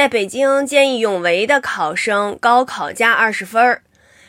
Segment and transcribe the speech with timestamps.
[0.00, 3.82] 在北京见义勇为的考生高考加二十分儿。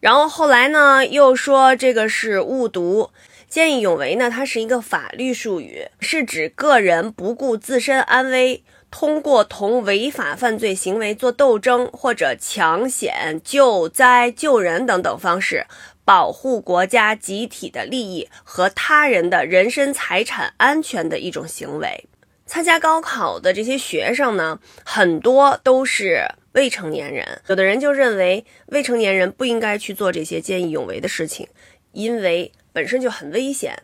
[0.00, 3.10] 然后后来呢，又说这个是误读。
[3.48, 15.66] 见义勇为呢，它是一个法律术语，是指个人不顾自身安危，通过同违法犯罪行为做斗争，或者抢险、救灾、救人等等方式，
[16.04, 22.08] 保护国家集体的利益和他人的人身财产安全的一种行为。
[22.52, 31.48] 参加高考的这些学生呢，很多都是未成年人，有的人就认为未成年人不应该去做这些见义勇为的事情，
[31.92, 32.52] 因为。
[32.74, 33.82] 本身就很危险，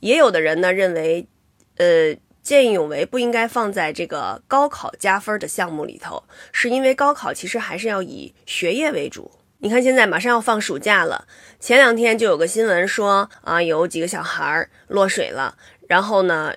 [0.00, 1.28] 也有的人呢认为，
[1.76, 9.30] 呃，见义勇为不应该放在这个高考加分的项目里头，是因为高考其实还是要以学业为主。
[9.58, 11.26] 你看现在马上要放暑假了，
[11.60, 15.56] 前两天就有个新闻说啊，有几个小孩落水了，
[15.86, 16.54] 然后呢，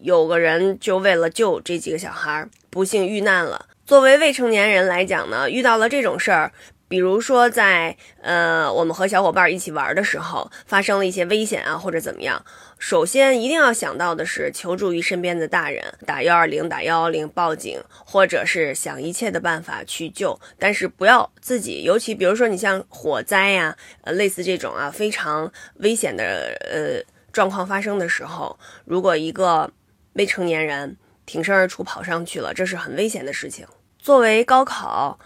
[0.00, 3.66] 有个人就为了救这几个小孩，不幸遇难了。
[3.86, 6.52] 作为未成年人来讲呢，遇到了这种事儿。
[6.88, 12.44] 比如说，在呃，我们和小伙伴一起玩的时候，发生了一些危险啊，或者怎么样，
[12.80, 20.40] 首先一定要想到的是求助于身边的大人，打幺二零、打幺幺零报警，或者是想一切的办法去救。
[20.58, 26.24] 但是不要自己，尤其比如说你像火灾呀，呃，类似这种啊非常危险的
[26.72, 29.70] 呃状况发生的时候，如果一个
[30.14, 33.66] 未成年人挺身而出跑上去了，这是很危险的事情。
[33.98, 35.18] 作为高考。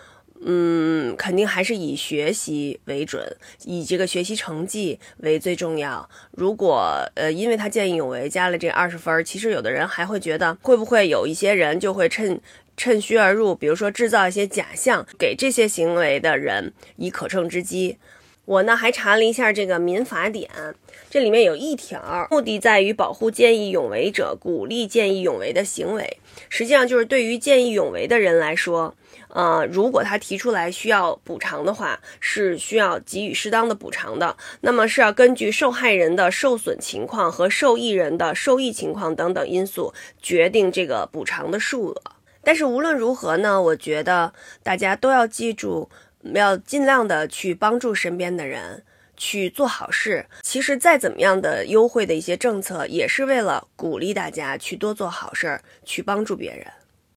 [0.46, 6.06] 嗯，肯定还是以学习为准，以这个学习成绩为最重要。
[6.32, 12.38] 如果呃，因为他见义勇为加了这二十分，其实有的人还会觉得，会不会有一些人就会趁
[12.76, 17.96] 趁虚而入，比如说制造一些假象，给这些行为的人以可乘之机。
[18.44, 20.50] 我呢还查了一下这个民法典，
[21.08, 26.18] 这里面有一条，目的在于保护见义勇为者，鼓励见义勇为的行为。
[26.48, 28.94] 实际上就是对于见义勇为的人来说。
[29.28, 34.36] 呃，如果他提出来需要补偿的话，是需要给予适当的补偿的。
[34.60, 42.02] 那么是要根据受害人的受损情况和受益人的受益情况等等因素决定这个补偿的数额。
[42.44, 45.90] 但是无论如何呢，我觉得大家都要记住，
[46.24, 48.82] 我们要尽量的去帮助身边的人
[49.14, 50.26] 去做好事。
[50.42, 56.66] 其实再怎么样的优惠的一些政策，也是为了鼓励大家去多做好事儿，去帮助别人。